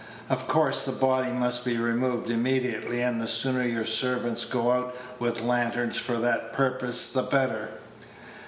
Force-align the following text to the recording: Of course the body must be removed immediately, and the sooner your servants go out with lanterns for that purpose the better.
Of 0.31 0.47
course 0.47 0.81
the 0.81 0.93
body 0.93 1.29
must 1.29 1.63
be 1.63 1.77
removed 1.77 2.31
immediately, 2.31 3.01
and 3.01 3.21
the 3.21 3.27
sooner 3.27 3.63
your 3.63 3.85
servants 3.85 4.45
go 4.45 4.71
out 4.71 4.95
with 5.19 5.43
lanterns 5.43 5.95
for 5.97 6.17
that 6.17 6.53
purpose 6.53 7.11
the 7.13 7.21
better. 7.21 7.69